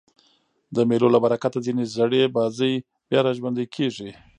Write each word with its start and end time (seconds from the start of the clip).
د 0.75 0.77
مېلو 0.89 1.07
له 1.15 1.19
برکته 1.23 1.59
ځیني 1.65 1.85
زړې 1.95 2.23
بازۍ 2.35 2.73
بیا 3.09 3.19
راژوندۍ 3.27 3.65
کېږي. 3.75 4.09